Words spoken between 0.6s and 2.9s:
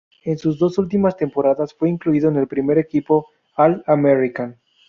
últimas temporadas fue incluido en el primer